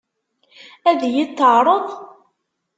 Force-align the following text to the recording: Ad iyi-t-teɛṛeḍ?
Ad 0.89 1.01
iyi-t-teɛṛeḍ? 1.07 1.87